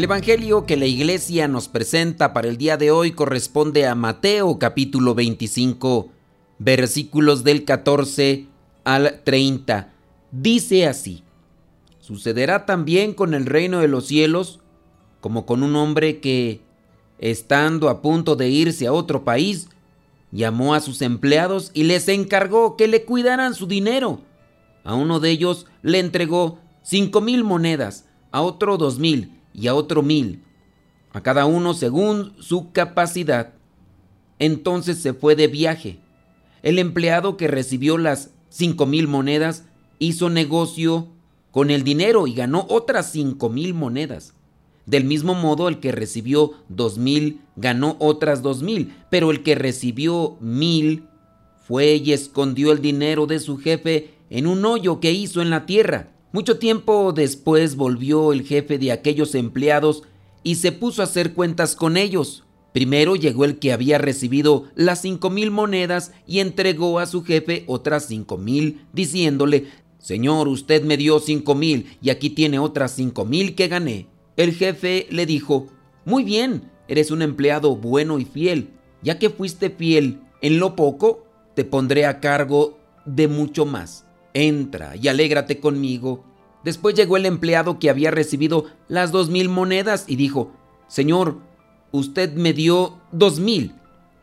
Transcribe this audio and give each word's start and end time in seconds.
El 0.00 0.04
Evangelio 0.04 0.64
que 0.64 0.78
la 0.78 0.86
iglesia 0.86 1.46
nos 1.46 1.68
presenta 1.68 2.32
para 2.32 2.48
el 2.48 2.56
día 2.56 2.78
de 2.78 2.90
hoy 2.90 3.10
corresponde 3.10 3.86
a 3.86 3.94
Mateo 3.94 4.58
capítulo 4.58 5.14
25, 5.14 6.08
versículos 6.58 7.44
del 7.44 7.66
14 7.66 8.46
al 8.84 9.20
30. 9.22 9.92
Dice 10.32 10.86
así, 10.86 11.22
sucederá 11.98 12.64
también 12.64 13.12
con 13.12 13.34
el 13.34 13.44
reino 13.44 13.80
de 13.80 13.88
los 13.88 14.06
cielos 14.06 14.60
como 15.20 15.44
con 15.44 15.62
un 15.62 15.76
hombre 15.76 16.18
que, 16.20 16.62
estando 17.18 17.90
a 17.90 18.00
punto 18.00 18.36
de 18.36 18.48
irse 18.48 18.86
a 18.86 18.94
otro 18.94 19.22
país, 19.22 19.68
llamó 20.32 20.74
a 20.74 20.80
sus 20.80 21.02
empleados 21.02 21.72
y 21.74 21.82
les 21.82 22.08
encargó 22.08 22.74
que 22.78 22.88
le 22.88 23.04
cuidaran 23.04 23.52
su 23.52 23.66
dinero. 23.66 24.22
A 24.82 24.94
uno 24.94 25.20
de 25.20 25.28
ellos 25.28 25.66
le 25.82 25.98
entregó 25.98 26.58
cinco 26.82 27.20
mil 27.20 27.44
monedas, 27.44 28.06
a 28.30 28.40
otro 28.40 28.78
dos 28.78 28.98
mil 28.98 29.39
y 29.60 29.68
a 29.68 29.74
otro 29.74 30.02
mil, 30.02 30.42
a 31.12 31.22
cada 31.22 31.44
uno 31.44 31.74
según 31.74 32.32
su 32.40 32.72
capacidad. 32.72 33.52
Entonces 34.38 34.98
se 34.98 35.12
fue 35.12 35.36
de 35.36 35.48
viaje. 35.48 35.98
El 36.62 36.78
empleado 36.78 37.36
que 37.36 37.48
recibió 37.48 37.98
las 37.98 38.30
cinco 38.48 38.86
mil 38.86 39.06
monedas 39.06 39.64
hizo 39.98 40.30
negocio 40.30 41.08
con 41.50 41.70
el 41.70 41.84
dinero 41.84 42.26
y 42.26 42.34
ganó 42.34 42.66
otras 42.70 43.12
cinco 43.12 43.50
mil 43.50 43.74
monedas. 43.74 44.32
Del 44.86 45.04
mismo 45.04 45.34
modo, 45.34 45.68
el 45.68 45.78
que 45.78 45.92
recibió 45.92 46.52
dos 46.68 46.96
mil 46.96 47.42
ganó 47.54 47.96
otras 47.98 48.42
dos 48.42 48.62
mil, 48.62 48.94
pero 49.10 49.30
el 49.30 49.42
que 49.42 49.54
recibió 49.54 50.36
mil 50.40 51.04
fue 51.66 51.96
y 51.96 52.12
escondió 52.12 52.72
el 52.72 52.80
dinero 52.80 53.26
de 53.26 53.40
su 53.40 53.58
jefe 53.58 54.14
en 54.30 54.46
un 54.46 54.64
hoyo 54.64 55.00
que 55.00 55.12
hizo 55.12 55.42
en 55.42 55.50
la 55.50 55.66
tierra. 55.66 56.08
Mucho 56.32 56.58
tiempo 56.58 57.12
después 57.12 57.74
volvió 57.74 58.32
el 58.32 58.46
jefe 58.46 58.78
de 58.78 58.92
aquellos 58.92 59.34
empleados 59.34 60.04
y 60.44 60.54
se 60.54 60.70
puso 60.70 61.02
a 61.02 61.06
hacer 61.06 61.34
cuentas 61.34 61.74
con 61.74 61.96
ellos. 61.96 62.44
Primero 62.72 63.16
llegó 63.16 63.44
el 63.44 63.58
que 63.58 63.72
había 63.72 63.98
recibido 63.98 64.66
las 64.76 65.02
cinco 65.02 65.28
mil 65.28 65.50
monedas 65.50 66.12
y 66.28 66.38
entregó 66.38 67.00
a 67.00 67.06
su 67.06 67.24
jefe 67.24 67.64
otras 67.66 68.06
cinco 68.06 68.38
mil, 68.38 68.86
diciéndole, 68.92 69.66
Señor, 69.98 70.46
usted 70.46 70.84
me 70.84 70.96
dio 70.96 71.18
cinco 71.18 71.56
mil 71.56 71.98
y 72.00 72.10
aquí 72.10 72.30
tiene 72.30 72.60
otras 72.60 72.92
cinco 72.92 73.24
mil 73.24 73.56
que 73.56 73.66
gané. 73.66 74.06
El 74.36 74.54
jefe 74.54 75.08
le 75.10 75.26
dijo, 75.26 75.66
Muy 76.04 76.22
bien, 76.22 76.70
eres 76.86 77.10
un 77.10 77.22
empleado 77.22 77.74
bueno 77.74 78.20
y 78.20 78.24
fiel. 78.24 78.70
Ya 79.02 79.18
que 79.18 79.30
fuiste 79.30 79.68
fiel 79.68 80.20
en 80.42 80.60
lo 80.60 80.76
poco, 80.76 81.24
te 81.56 81.64
pondré 81.64 82.06
a 82.06 82.20
cargo 82.20 82.78
de 83.04 83.26
mucho 83.26 83.66
más 83.66 84.04
entra 84.34 84.96
y 84.96 85.08
alégrate 85.08 85.60
conmigo. 85.60 86.24
Después 86.64 86.94
llegó 86.94 87.16
el 87.16 87.26
empleado 87.26 87.78
que 87.78 87.90
había 87.90 88.10
recibido 88.10 88.66
las 88.88 89.12
dos 89.12 89.30
mil 89.30 89.48
monedas 89.48 90.04
y 90.06 90.16
dijo, 90.16 90.52
Señor, 90.88 91.38
usted 91.92 92.34
me 92.34 92.52
dio 92.52 92.98
dos 93.12 93.40
mil 93.40 93.74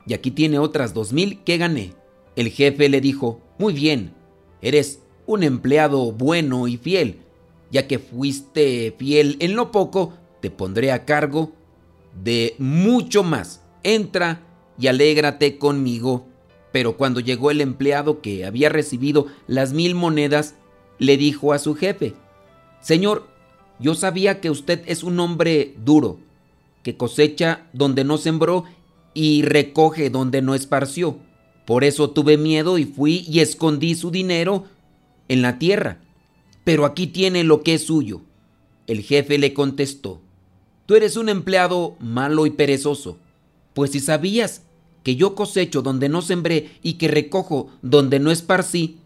y 0.05 0.14
aquí 0.14 0.31
tiene 0.31 0.59
otras 0.59 0.94
dos 0.94 1.14
mil 1.14 1.44
que 1.44 1.58
gané. 1.58 1.94
El 2.36 2.49
jefe 2.49 2.89
le 2.89 3.02
dijo, 3.02 3.41
Muy 3.58 3.73
bien, 3.73 4.14
eres 4.61 5.02
un 5.25 5.44
empleado 5.44 6.11
bueno 6.11 6.67
y 6.67 6.77
fiel. 6.77 7.20
Ya 7.70 7.87
que 7.87 7.99
fuiste 7.99 8.95
fiel 8.98 9.36
en 9.39 9.55
lo 9.55 9.71
poco, 9.71 10.14
te 10.39 10.49
pondré 10.49 10.92
a 10.92 11.05
cargo 11.05 11.52
de 12.23 12.55
mucho 12.59 13.23
más. 13.23 13.61
Entra 13.83 14.42
y 14.80 14.87
alégrate 14.87 15.58
conmigo. 15.58 16.27
Pero 16.77 16.95
cuando 16.95 17.20
llegó 17.20 17.49
el 17.49 17.60
empleado 17.61 18.21
que 18.21 18.45
había 18.45 18.70
recibido 18.70 19.26
las 19.48 19.73
mil 19.73 19.95
monedas, 19.95 20.54
le 20.99 21.17
dijo 21.17 21.52
a 21.52 21.58
su 21.58 21.73
jefe, 21.73 22.14
Señor, 22.82 23.26
yo 23.80 23.95
sabía 23.95 24.39
que 24.42 24.52
usted 24.52 24.83
es 24.86 25.02
un 25.02 25.20
hombre 25.20 25.73
duro, 25.83 26.20
que 26.83 26.95
cosecha 26.95 27.65
donde 27.73 28.04
no 28.04 28.20
sembró 28.20 28.65
y 29.15 29.42
recoge 29.42 30.11
donde 30.11 30.43
no 30.43 30.54
esparció. 30.54 31.17
Por 31.65 31.83
eso 31.83 32.11
tuve 32.11 32.38
miedo 32.38 32.77
y 32.77 32.86
fui 32.86 33.26
y 33.27 33.39
escondí 33.39 33.95
su 33.95 34.11
dinero 34.11 34.65
en 35.30 35.42
la 35.42 35.58
tierra. 35.58 36.02
Pero 36.64 36.86
aquí 36.86 37.08
tiene 37.08 37.44
lo 37.44 37.64
que 37.64 37.73
es 37.73 37.88
suyo. 37.88 38.21
El 38.86 39.02
jefe 39.02 39.39
le 39.39 39.55
contestó, 39.55 40.21
Tú 40.86 40.94
eres 40.94 41.17
un 41.17 41.30
empleado 41.30 41.95
malo 41.99 42.45
y 42.45 42.52
perezoso, 42.52 43.17
pues 43.73 43.89
si 43.89 43.99
sabías 43.99 44.61
que 45.08 45.16
yo 45.16 45.36
cosecho 45.36 45.82
donde 45.82 46.10
no 46.10 46.22
sembré 46.22 46.70
y 46.84 46.95
que 46.95 47.08
recojo 47.08 47.70
donde 47.82 48.20
no 48.20 48.30
esparcí, 48.30 48.98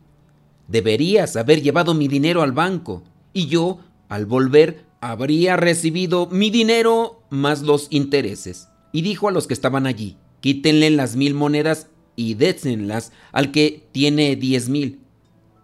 deberías 0.67 1.35
haber 1.35 1.61
llevado 1.61 1.93
mi 1.93 2.07
dinero 2.07 2.41
al 2.41 2.53
banco 2.53 3.03
y 3.33 3.45
yo, 3.45 3.77
al 4.09 4.25
volver, 4.25 4.83
habría 4.99 5.57
recibido 5.57 6.27
mi 6.31 6.49
dinero 6.49 7.21
más 7.29 7.61
los 7.61 7.85
intereses. 7.91 8.67
Y 8.91 9.03
dijo 9.03 9.27
a 9.27 9.31
los 9.31 9.45
que 9.45 9.53
estaban 9.53 9.85
allí, 9.85 10.17
quítenle 10.39 10.89
las 10.89 11.15
mil 11.15 11.35
monedas 11.35 11.85
y 12.15 12.33
désenlas 12.33 13.11
al 13.31 13.51
que 13.51 13.85
tiene 13.91 14.35
diez 14.35 14.69
mil, 14.69 15.01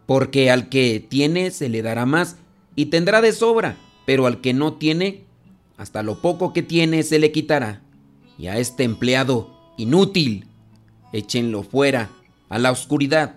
porque 0.06 0.52
al 0.52 0.69
que 0.69 1.00
tiene 1.00 1.50
se 1.50 1.68
le 1.68 1.81
dará 1.81 2.06
más 2.06 2.36
y 2.75 2.86
tendrá 2.86 3.22
de 3.22 3.31
sobra, 3.31 3.75
pero 4.06 4.28
al 4.28 4.40
que 4.42 4.54
no 4.54 4.75
tiene, 4.75 5.24
hasta 5.78 6.04
lo 6.04 6.22
poco 6.22 6.54
que 6.54 6.62
tiene 6.62 7.02
se 7.02 7.18
le 7.18 7.31
quitará. 7.31 7.81
Y 8.38 8.46
a 8.46 8.59
este 8.59 8.84
empleado 8.84 9.56
inútil, 9.77 10.47
échenlo 11.13 11.63
fuera, 11.63 12.09
a 12.49 12.59
la 12.59 12.71
oscuridad. 12.71 13.35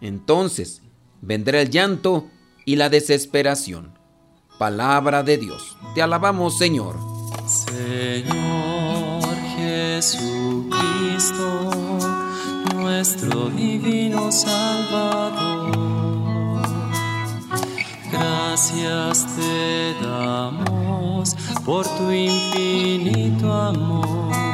Entonces 0.00 0.82
vendrá 1.20 1.60
el 1.62 1.70
llanto 1.70 2.28
y 2.64 2.76
la 2.76 2.88
desesperación. 2.88 3.98
Palabra 4.58 5.22
de 5.22 5.38
Dios. 5.38 5.76
Te 5.94 6.02
alabamos, 6.02 6.58
Señor. 6.58 6.96
Señor 7.46 9.24
Jesucristo, 9.56 10.70
nuestro 12.74 13.50
divino 13.50 14.30
Salvador. 14.30 15.72
Gracias 18.12 19.26
te 19.36 19.94
damos 20.00 21.34
por 21.64 21.84
tu 21.96 22.12
infinito 22.12 23.52
amor 23.52 24.53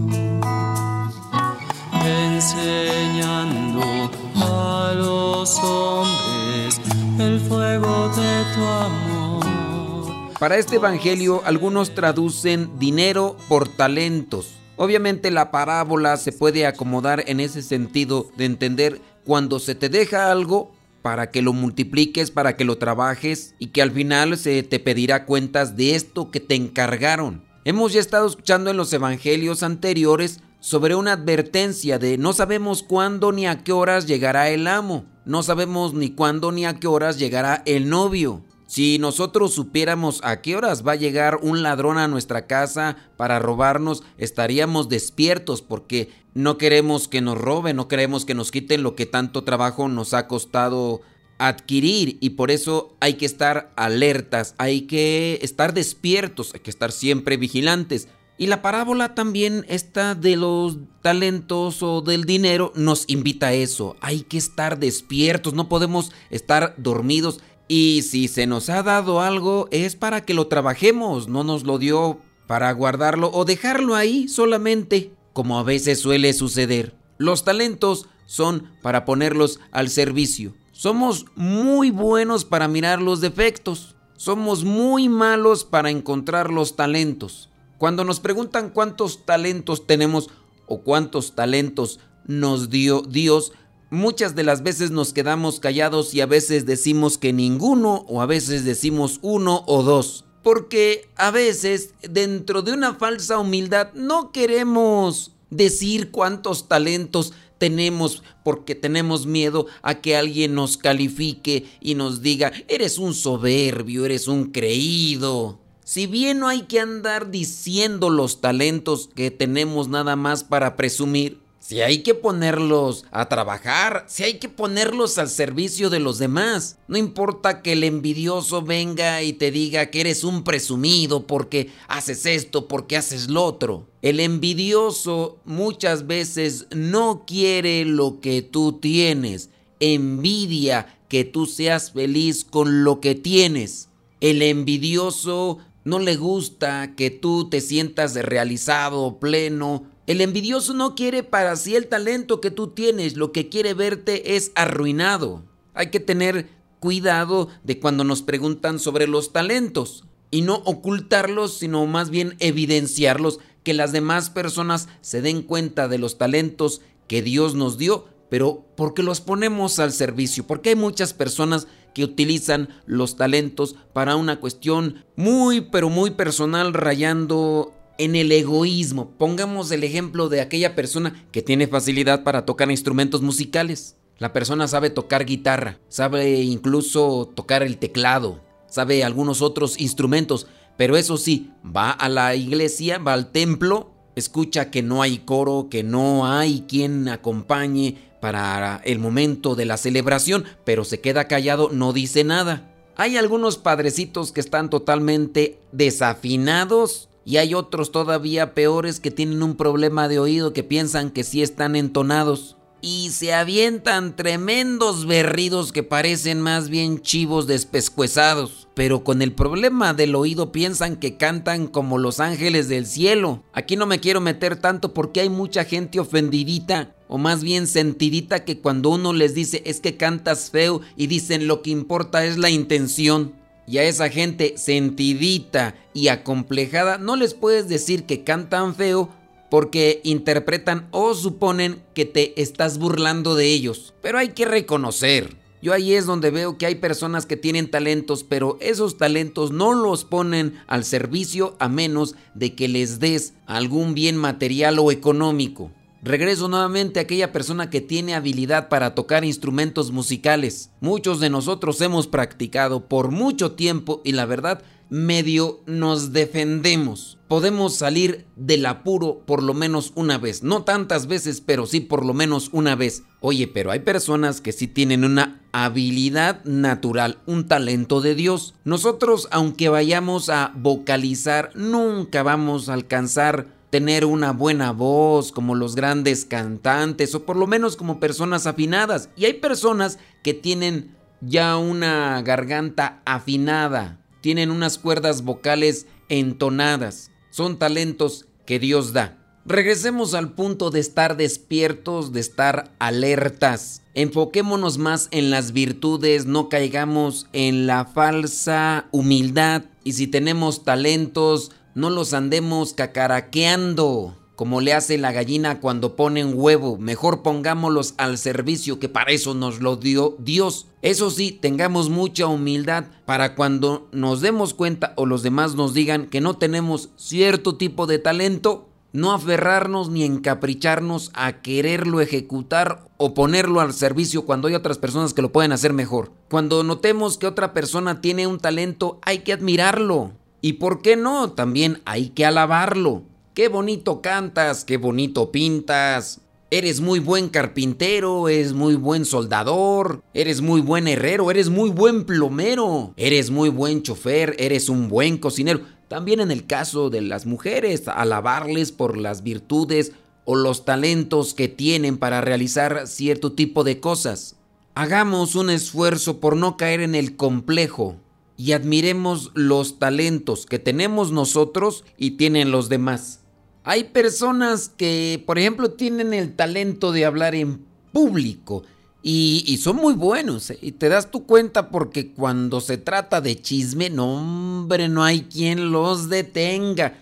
enseñando 2.61 4.11
a 4.35 4.93
los 4.95 5.57
hombres 5.59 6.79
el 7.19 7.39
fuego 7.39 8.09
de 8.09 8.43
tu 8.55 8.63
amor. 8.63 10.31
Para 10.39 10.57
este 10.57 10.77
evangelio 10.77 11.41
algunos 11.45 11.93
traducen 11.93 12.79
dinero 12.79 13.37
por 13.47 13.67
talentos. 13.67 14.55
Obviamente 14.75 15.29
la 15.29 15.51
parábola 15.51 16.17
se 16.17 16.31
puede 16.31 16.65
acomodar 16.65 17.23
en 17.27 17.39
ese 17.39 17.61
sentido 17.61 18.27
de 18.37 18.45
entender 18.45 19.01
cuando 19.23 19.59
se 19.59 19.75
te 19.75 19.89
deja 19.89 20.31
algo 20.31 20.71
para 21.03 21.29
que 21.29 21.41
lo 21.41 21.53
multipliques, 21.53 22.31
para 22.31 22.55
que 22.55 22.65
lo 22.65 22.77
trabajes 22.77 23.53
y 23.59 23.67
que 23.67 23.81
al 23.81 23.91
final 23.91 24.37
se 24.37 24.63
te 24.63 24.79
pedirá 24.79 25.25
cuentas 25.25 25.75
de 25.75 25.95
esto 25.95 26.31
que 26.31 26.39
te 26.39 26.55
encargaron. 26.55 27.43
Hemos 27.63 27.93
ya 27.93 27.99
estado 27.99 28.25
escuchando 28.25 28.71
en 28.71 28.77
los 28.77 28.91
evangelios 28.93 29.61
anteriores 29.61 30.39
sobre 30.61 30.95
una 30.95 31.13
advertencia 31.13 31.99
de 31.99 32.17
no 32.17 32.31
sabemos 32.31 32.83
cuándo 32.83 33.31
ni 33.31 33.47
a 33.47 33.63
qué 33.63 33.73
horas 33.73 34.07
llegará 34.07 34.49
el 34.49 34.67
amo, 34.67 35.05
no 35.25 35.43
sabemos 35.43 35.93
ni 35.93 36.11
cuándo 36.11 36.51
ni 36.51 36.65
a 36.65 36.79
qué 36.79 36.87
horas 36.87 37.19
llegará 37.19 37.63
el 37.65 37.89
novio. 37.89 38.43
Si 38.67 38.99
nosotros 38.99 39.53
supiéramos 39.53 40.21
a 40.23 40.41
qué 40.41 40.55
horas 40.55 40.87
va 40.87 40.93
a 40.93 40.95
llegar 40.95 41.39
un 41.41 41.61
ladrón 41.61 41.97
a 41.97 42.07
nuestra 42.07 42.47
casa 42.47 42.95
para 43.17 43.37
robarnos, 43.37 44.03
estaríamos 44.17 44.87
despiertos 44.87 45.61
porque 45.61 46.09
no 46.35 46.57
queremos 46.57 47.09
que 47.09 47.19
nos 47.19 47.37
roben, 47.37 47.75
no 47.75 47.89
queremos 47.89 48.23
que 48.23 48.33
nos 48.33 48.49
quiten 48.49 48.81
lo 48.81 48.95
que 48.95 49.05
tanto 49.05 49.43
trabajo 49.43 49.89
nos 49.89 50.13
ha 50.13 50.27
costado 50.27 51.01
adquirir 51.37 52.17
y 52.21 52.31
por 52.31 52.51
eso 52.51 52.95
hay 53.01 53.15
que 53.15 53.25
estar 53.25 53.73
alertas, 53.75 54.55
hay 54.57 54.81
que 54.83 55.39
estar 55.41 55.73
despiertos, 55.73 56.53
hay 56.53 56.61
que 56.61 56.69
estar 56.69 56.91
siempre 56.91 57.35
vigilantes. 57.35 58.07
Y 58.41 58.47
la 58.47 58.63
parábola 58.63 59.13
también 59.13 59.67
esta 59.69 60.15
de 60.15 60.35
los 60.35 60.79
talentos 61.03 61.83
o 61.83 62.01
del 62.01 62.23
dinero 62.23 62.73
nos 62.75 63.05
invita 63.07 63.49
a 63.49 63.53
eso. 63.53 63.97
Hay 64.01 64.21
que 64.23 64.39
estar 64.39 64.79
despiertos, 64.79 65.53
no 65.53 65.69
podemos 65.69 66.11
estar 66.31 66.73
dormidos. 66.79 67.39
Y 67.67 68.01
si 68.01 68.27
se 68.27 68.47
nos 68.47 68.67
ha 68.71 68.81
dado 68.81 69.21
algo 69.21 69.67
es 69.69 69.95
para 69.95 70.21
que 70.21 70.33
lo 70.33 70.47
trabajemos, 70.47 71.27
no 71.27 71.43
nos 71.43 71.65
lo 71.65 71.77
dio 71.77 72.17
para 72.47 72.71
guardarlo 72.71 73.29
o 73.31 73.45
dejarlo 73.45 73.93
ahí 73.93 74.27
solamente, 74.27 75.11
como 75.33 75.59
a 75.59 75.63
veces 75.63 75.99
suele 75.99 76.33
suceder. 76.33 76.95
Los 77.19 77.43
talentos 77.43 78.07
son 78.25 78.71
para 78.81 79.05
ponerlos 79.05 79.59
al 79.69 79.87
servicio. 79.87 80.55
Somos 80.71 81.27
muy 81.35 81.91
buenos 81.91 82.43
para 82.43 82.67
mirar 82.67 83.03
los 83.03 83.21
defectos. 83.21 83.93
Somos 84.17 84.63
muy 84.63 85.09
malos 85.09 85.63
para 85.63 85.91
encontrar 85.91 86.49
los 86.49 86.75
talentos. 86.75 87.50
Cuando 87.81 88.03
nos 88.03 88.19
preguntan 88.19 88.69
cuántos 88.69 89.25
talentos 89.25 89.87
tenemos 89.87 90.29
o 90.67 90.83
cuántos 90.83 91.33
talentos 91.33 91.99
nos 92.27 92.69
dio 92.69 93.01
Dios, 93.01 93.53
muchas 93.89 94.35
de 94.35 94.43
las 94.43 94.61
veces 94.61 94.91
nos 94.91 95.13
quedamos 95.13 95.59
callados 95.59 96.13
y 96.13 96.21
a 96.21 96.27
veces 96.27 96.67
decimos 96.67 97.17
que 97.17 97.33
ninguno 97.33 98.05
o 98.07 98.21
a 98.21 98.27
veces 98.27 98.65
decimos 98.65 99.17
uno 99.23 99.63
o 99.65 99.81
dos. 99.81 100.25
Porque 100.43 101.09
a 101.15 101.31
veces 101.31 101.95
dentro 102.07 102.61
de 102.61 102.73
una 102.73 102.93
falsa 102.93 103.39
humildad 103.39 103.91
no 103.95 104.31
queremos 104.31 105.31
decir 105.49 106.11
cuántos 106.11 106.67
talentos 106.67 107.33
tenemos 107.57 108.21
porque 108.43 108.75
tenemos 108.75 109.25
miedo 109.25 109.65
a 109.81 110.01
que 110.01 110.15
alguien 110.15 110.53
nos 110.53 110.77
califique 110.77 111.65
y 111.81 111.95
nos 111.95 112.21
diga, 112.21 112.51
eres 112.67 112.99
un 112.99 113.15
soberbio, 113.15 114.05
eres 114.05 114.27
un 114.27 114.51
creído. 114.51 115.60
Si 115.91 116.07
bien 116.07 116.39
no 116.39 116.47
hay 116.47 116.61
que 116.61 116.79
andar 116.79 117.31
diciendo 117.31 118.09
los 118.09 118.39
talentos 118.39 119.09
que 119.13 119.29
tenemos 119.29 119.89
nada 119.89 120.15
más 120.15 120.45
para 120.45 120.77
presumir, 120.77 121.41
si 121.59 121.81
hay 121.81 122.01
que 122.01 122.15
ponerlos 122.15 123.03
a 123.11 123.27
trabajar, 123.27 124.05
si 124.07 124.23
hay 124.23 124.35
que 124.35 124.47
ponerlos 124.47 125.17
al 125.17 125.27
servicio 125.27 125.89
de 125.89 125.99
los 125.99 126.17
demás. 126.17 126.77
No 126.87 126.97
importa 126.97 127.61
que 127.61 127.73
el 127.73 127.83
envidioso 127.83 128.61
venga 128.61 129.21
y 129.21 129.33
te 129.33 129.51
diga 129.51 129.87
que 129.87 129.99
eres 129.99 130.23
un 130.23 130.45
presumido 130.45 131.27
porque 131.27 131.71
haces 131.89 132.25
esto, 132.25 132.69
porque 132.69 132.95
haces 132.95 133.29
lo 133.29 133.43
otro. 133.43 133.85
El 134.01 134.21
envidioso 134.21 135.39
muchas 135.43 136.07
veces 136.07 136.67
no 136.73 137.25
quiere 137.27 137.83
lo 137.83 138.21
que 138.21 138.41
tú 138.41 138.79
tienes, 138.79 139.49
envidia 139.81 141.01
que 141.09 141.25
tú 141.25 141.47
seas 141.47 141.91
feliz 141.91 142.45
con 142.45 142.85
lo 142.85 143.01
que 143.01 143.13
tienes. 143.13 143.89
El 144.21 144.43
envidioso 144.43 145.57
no 145.83 145.99
le 145.99 146.15
gusta 146.15 146.95
que 146.95 147.09
tú 147.09 147.49
te 147.49 147.61
sientas 147.61 148.15
realizado, 148.15 149.19
pleno, 149.19 149.85
el 150.07 150.21
envidioso 150.21 150.73
no 150.73 150.95
quiere 150.95 151.23
para 151.23 151.55
sí 151.55 151.75
el 151.75 151.87
talento 151.87 152.41
que 152.41 152.51
tú 152.51 152.67
tienes, 152.67 153.15
lo 153.15 153.31
que 153.31 153.49
quiere 153.49 153.73
verte 153.73 154.35
es 154.35 154.51
arruinado. 154.55 155.43
Hay 155.73 155.89
que 155.89 155.99
tener 155.99 156.49
cuidado 156.79 157.47
de 157.63 157.79
cuando 157.79 158.03
nos 158.03 158.21
preguntan 158.21 158.79
sobre 158.79 159.07
los 159.07 159.31
talentos 159.31 160.03
y 160.31 160.41
no 160.41 160.55
ocultarlos, 160.65 161.57
sino 161.59 161.85
más 161.85 162.09
bien 162.09 162.35
evidenciarlos, 162.39 163.39
que 163.63 163.73
las 163.73 163.91
demás 163.91 164.31
personas 164.31 164.89
se 165.01 165.21
den 165.21 165.43
cuenta 165.43 165.87
de 165.87 165.99
los 165.99 166.17
talentos 166.17 166.81
que 167.07 167.21
Dios 167.21 167.53
nos 167.53 167.77
dio, 167.77 168.07
pero 168.31 168.63
porque 168.77 169.03
los 169.03 169.19
ponemos 169.19 169.77
al 169.79 169.91
servicio, 169.91 170.47
porque 170.47 170.69
hay 170.69 170.75
muchas 170.75 171.13
personas 171.13 171.67
que 171.93 172.05
utilizan 172.05 172.69
los 172.85 173.17
talentos 173.17 173.75
para 173.91 174.15
una 174.15 174.39
cuestión 174.39 175.03
muy, 175.17 175.59
pero 175.59 175.89
muy 175.89 176.11
personal, 176.11 176.73
rayando 176.73 177.73
en 177.97 178.15
el 178.15 178.31
egoísmo. 178.31 179.11
Pongamos 179.17 179.69
el 179.71 179.83
ejemplo 179.83 180.29
de 180.29 180.39
aquella 180.39 180.75
persona 180.75 181.25
que 181.33 181.41
tiene 181.41 181.67
facilidad 181.67 182.23
para 182.23 182.45
tocar 182.45 182.71
instrumentos 182.71 183.21
musicales. 183.21 183.97
La 184.17 184.31
persona 184.31 184.65
sabe 184.69 184.89
tocar 184.89 185.25
guitarra, 185.25 185.79
sabe 185.89 186.39
incluso 186.39 187.29
tocar 187.35 187.63
el 187.63 187.79
teclado, 187.79 188.39
sabe 188.65 189.03
algunos 189.03 189.41
otros 189.41 189.77
instrumentos, 189.77 190.47
pero 190.77 190.95
eso 190.95 191.17
sí, 191.17 191.51
va 191.65 191.91
a 191.91 192.07
la 192.07 192.33
iglesia, 192.35 192.97
va 192.97 193.11
al 193.11 193.33
templo, 193.33 193.91
escucha 194.15 194.71
que 194.71 194.83
no 194.83 195.01
hay 195.01 195.17
coro, 195.17 195.67
que 195.69 195.83
no 195.83 196.31
hay 196.31 196.63
quien 196.69 197.09
acompañe 197.09 198.09
para 198.21 198.79
el 198.85 198.99
momento 198.99 199.55
de 199.55 199.65
la 199.65 199.75
celebración, 199.75 200.45
pero 200.63 200.85
se 200.85 201.01
queda 201.01 201.27
callado, 201.27 201.69
no 201.73 201.91
dice 201.91 202.23
nada. 202.23 202.71
Hay 202.95 203.17
algunos 203.17 203.57
padrecitos 203.57 204.31
que 204.31 204.39
están 204.39 204.69
totalmente 204.69 205.59
desafinados 205.71 207.09
y 207.25 207.37
hay 207.37 207.53
otros 207.53 207.91
todavía 207.91 208.53
peores 208.53 208.99
que 208.99 209.11
tienen 209.11 209.43
un 209.43 209.55
problema 209.55 210.07
de 210.07 210.19
oído 210.19 210.53
que 210.53 210.63
piensan 210.63 211.11
que 211.11 211.23
sí 211.23 211.41
están 211.41 211.75
entonados. 211.75 212.57
Y 212.81 213.11
se 213.11 213.33
avientan 213.33 214.15
tremendos 214.15 215.05
berridos 215.05 215.71
que 215.71 215.83
parecen 215.83 216.41
más 216.41 216.67
bien 216.69 217.01
chivos 217.01 217.45
despescuezados. 217.45 218.67
Pero 218.73 219.03
con 219.03 219.21
el 219.21 219.33
problema 219.33 219.93
del 219.93 220.15
oído 220.15 220.51
piensan 220.51 220.95
que 220.95 221.17
cantan 221.17 221.67
como 221.67 221.99
los 221.99 222.19
ángeles 222.19 222.69
del 222.69 222.87
cielo. 222.87 223.43
Aquí 223.53 223.75
no 223.75 223.85
me 223.85 223.99
quiero 223.99 224.19
meter 224.19 224.55
tanto 224.55 224.93
porque 224.93 225.21
hay 225.21 225.29
mucha 225.29 225.63
gente 225.63 225.99
ofendidita 225.99 226.95
o 227.07 227.17
más 227.17 227.43
bien 227.43 227.67
sentidita 227.67 228.45
que 228.45 228.59
cuando 228.59 228.89
uno 228.89 229.11
les 229.11 229.35
dice 229.35 229.61
es 229.65 229.81
que 229.81 229.97
cantas 229.97 230.49
feo 230.49 230.79
y 230.95 231.07
dicen 231.07 231.45
lo 231.45 231.61
que 231.61 231.69
importa 231.69 232.25
es 232.25 232.37
la 232.37 232.49
intención 232.49 233.33
y 233.67 233.79
a 233.79 233.83
esa 233.83 234.09
gente 234.09 234.53
sentidita 234.57 235.75
y 235.93 236.07
acomplejada 236.07 236.97
no 236.97 237.17
les 237.17 237.33
puedes 237.33 237.67
decir 237.67 238.05
que 238.05 238.23
cantan 238.23 238.75
feo 238.75 239.09
porque 239.51 239.99
interpretan 240.05 240.87
o 240.91 241.13
suponen 241.13 241.83
que 241.93 242.05
te 242.05 242.41
estás 242.41 242.77
burlando 242.77 243.35
de 243.35 243.47
ellos. 243.47 243.93
Pero 244.01 244.17
hay 244.17 244.29
que 244.29 244.45
reconocer. 244.45 245.35
Yo 245.61 245.73
ahí 245.73 245.93
es 245.93 246.05
donde 246.05 246.31
veo 246.31 246.57
que 246.57 246.65
hay 246.65 246.75
personas 246.75 247.25
que 247.25 247.35
tienen 247.35 247.69
talentos, 247.69 248.23
pero 248.23 248.57
esos 248.61 248.97
talentos 248.97 249.51
no 249.51 249.73
los 249.73 250.05
ponen 250.05 250.57
al 250.67 250.85
servicio 250.85 251.57
a 251.59 251.67
menos 251.67 252.15
de 252.33 252.55
que 252.55 252.69
les 252.69 253.01
des 253.01 253.33
algún 253.45 253.93
bien 253.93 254.15
material 254.15 254.79
o 254.79 254.89
económico. 254.89 255.69
Regreso 256.01 256.47
nuevamente 256.47 256.99
a 256.99 257.03
aquella 257.03 257.33
persona 257.33 257.69
que 257.69 257.81
tiene 257.81 258.15
habilidad 258.15 258.69
para 258.69 258.95
tocar 258.95 259.25
instrumentos 259.25 259.91
musicales. 259.91 260.69
Muchos 260.79 261.19
de 261.19 261.29
nosotros 261.29 261.81
hemos 261.81 262.07
practicado 262.07 262.87
por 262.87 263.11
mucho 263.11 263.51
tiempo 263.51 264.01
y 264.05 264.13
la 264.13 264.25
verdad 264.25 264.63
medio 264.91 265.61
nos 265.65 266.11
defendemos. 266.11 267.17
Podemos 267.29 267.75
salir 267.75 268.27
del 268.35 268.65
apuro 268.65 269.23
por 269.25 269.41
lo 269.41 269.53
menos 269.53 269.93
una 269.95 270.17
vez. 270.17 270.43
No 270.43 270.63
tantas 270.63 271.07
veces, 271.07 271.39
pero 271.39 271.65
sí 271.65 271.79
por 271.79 272.05
lo 272.05 272.13
menos 272.13 272.49
una 272.51 272.75
vez. 272.75 273.03
Oye, 273.21 273.47
pero 273.47 273.71
hay 273.71 273.79
personas 273.79 274.41
que 274.41 274.51
sí 274.51 274.67
tienen 274.67 275.05
una 275.05 275.41
habilidad 275.53 276.43
natural, 276.43 277.19
un 277.25 277.47
talento 277.47 278.01
de 278.01 278.15
Dios. 278.15 278.53
Nosotros, 278.65 279.29
aunque 279.31 279.69
vayamos 279.69 280.27
a 280.27 280.51
vocalizar, 280.55 281.51
nunca 281.55 282.21
vamos 282.21 282.67
a 282.67 282.73
alcanzar 282.73 283.47
tener 283.69 284.03
una 284.03 284.33
buena 284.33 284.73
voz 284.73 285.31
como 285.31 285.55
los 285.55 285.75
grandes 285.75 286.25
cantantes 286.25 287.15
o 287.15 287.23
por 287.25 287.37
lo 287.37 287.47
menos 287.47 287.77
como 287.77 288.01
personas 288.01 288.45
afinadas. 288.45 289.09
Y 289.15 289.23
hay 289.23 289.35
personas 289.35 289.99
que 290.21 290.33
tienen 290.33 290.97
ya 291.21 291.55
una 291.57 292.21
garganta 292.23 293.01
afinada, 293.05 294.00
tienen 294.21 294.51
unas 294.51 294.77
cuerdas 294.77 295.23
vocales 295.23 295.87
entonadas. 296.09 297.11
Son 297.31 297.59
talentos 297.59 298.27
que 298.45 298.59
Dios 298.59 298.93
da. 298.93 299.17
Regresemos 299.45 300.13
al 300.13 300.33
punto 300.33 300.69
de 300.69 300.79
estar 300.79 301.17
despiertos, 301.17 302.13
de 302.13 302.19
estar 302.19 302.71
alertas. 302.77 303.81
Enfoquémonos 303.95 304.77
más 304.77 305.07
en 305.11 305.31
las 305.31 305.51
virtudes, 305.51 306.25
no 306.25 306.47
caigamos 306.47 307.27
en 307.33 307.65
la 307.65 307.85
falsa 307.85 308.87
humildad. 308.91 309.63
Y 309.83 309.93
si 309.93 310.05
tenemos 310.05 310.63
talentos, 310.63 311.51
no 311.73 311.89
los 311.89 312.13
andemos 312.13 312.73
cacaraqueando 312.73 314.20
como 314.41 314.59
le 314.59 314.73
hace 314.73 314.97
la 314.97 315.11
gallina 315.11 315.59
cuando 315.59 315.95
pone 315.95 316.25
huevo. 316.25 316.79
Mejor 316.79 317.21
pongámoslos 317.21 317.93
al 317.97 318.17
servicio 318.17 318.79
que 318.79 318.89
para 318.89 319.11
eso 319.11 319.35
nos 319.35 319.61
lo 319.61 319.75
dio 319.75 320.15
Dios. 320.17 320.65
Eso 320.81 321.11
sí, 321.11 321.31
tengamos 321.31 321.91
mucha 321.91 322.25
humildad 322.25 322.85
para 323.05 323.35
cuando 323.35 323.87
nos 323.91 324.19
demos 324.19 324.55
cuenta 324.55 324.93
o 324.97 325.05
los 325.05 325.21
demás 325.21 325.53
nos 325.53 325.75
digan 325.75 326.07
que 326.07 326.21
no 326.21 326.37
tenemos 326.37 326.89
cierto 326.95 327.55
tipo 327.57 327.85
de 327.85 327.99
talento, 327.99 328.67
no 328.93 329.11
aferrarnos 329.11 329.91
ni 329.91 330.05
encapricharnos 330.05 331.11
a 331.13 331.43
quererlo 331.43 332.01
ejecutar 332.01 332.89
o 332.97 333.13
ponerlo 333.13 333.61
al 333.61 333.73
servicio 333.73 334.25
cuando 334.25 334.47
hay 334.47 334.55
otras 334.55 334.79
personas 334.79 335.13
que 335.13 335.21
lo 335.21 335.31
pueden 335.31 335.51
hacer 335.51 335.71
mejor. 335.71 336.13
Cuando 336.31 336.63
notemos 336.63 337.19
que 337.19 337.27
otra 337.27 337.53
persona 337.53 338.01
tiene 338.01 338.25
un 338.25 338.39
talento, 338.39 338.97
hay 339.03 339.19
que 339.19 339.33
admirarlo. 339.33 340.13
Y 340.41 340.53
por 340.53 340.81
qué 340.81 340.95
no, 340.95 341.33
también 341.33 341.83
hay 341.85 342.09
que 342.09 342.25
alabarlo. 342.25 343.03
Qué 343.33 343.47
bonito 343.47 344.01
cantas, 344.01 344.65
qué 344.65 344.75
bonito 344.75 345.31
pintas. 345.31 346.19
Eres 346.49 346.81
muy 346.81 346.99
buen 346.99 347.29
carpintero, 347.29 348.27
eres 348.27 348.51
muy 348.51 348.75
buen 348.75 349.05
soldador, 349.05 350.03
eres 350.13 350.41
muy 350.41 350.59
buen 350.59 350.85
herrero, 350.89 351.31
eres 351.31 351.47
muy 351.47 351.69
buen 351.69 352.03
plomero, 352.03 352.93
eres 352.97 353.29
muy 353.31 353.47
buen 353.47 353.83
chofer, 353.83 354.35
eres 354.37 354.67
un 354.67 354.89
buen 354.89 355.17
cocinero. 355.17 355.61
También 355.87 356.19
en 356.19 356.29
el 356.29 356.45
caso 356.45 356.89
de 356.89 356.99
las 356.99 357.25
mujeres, 357.25 357.87
alabarles 357.87 358.73
por 358.73 358.97
las 358.97 359.23
virtudes 359.23 359.93
o 360.25 360.35
los 360.35 360.65
talentos 360.65 361.33
que 361.33 361.47
tienen 361.47 361.97
para 361.97 362.19
realizar 362.19 362.85
cierto 362.85 363.31
tipo 363.31 363.63
de 363.63 363.79
cosas. 363.79 364.35
Hagamos 364.75 365.35
un 365.35 365.49
esfuerzo 365.49 366.19
por 366.19 366.35
no 366.35 366.57
caer 366.57 366.81
en 366.81 366.95
el 366.95 367.15
complejo 367.15 367.95
y 368.35 368.51
admiremos 368.51 369.31
los 369.35 369.79
talentos 369.79 370.45
que 370.45 370.59
tenemos 370.59 371.13
nosotros 371.13 371.85
y 371.97 372.11
tienen 372.11 372.51
los 372.51 372.67
demás. 372.67 373.20
Hay 373.63 373.85
personas 373.85 374.69
que, 374.69 375.23
por 375.25 375.37
ejemplo, 375.37 375.71
tienen 375.71 376.13
el 376.13 376.35
talento 376.35 376.91
de 376.91 377.05
hablar 377.05 377.35
en 377.35 377.65
público 377.91 378.63
y, 379.03 379.59
son 379.61 379.77
muy 379.77 379.93
buenos. 379.93 380.49
¿eh? 380.51 380.59
Y 380.61 380.73
te 380.73 380.89
das 380.89 381.11
tu 381.11 381.25
cuenta 381.25 381.69
porque 381.69 382.11
cuando 382.11 382.61
se 382.61 382.77
trata 382.77 383.21
de 383.21 383.39
chisme, 383.39 383.89
no 383.89 384.15
hombre, 384.15 384.89
no 384.89 385.03
hay 385.03 385.23
quien 385.23 385.71
los 385.71 386.09
detenga. 386.09 386.95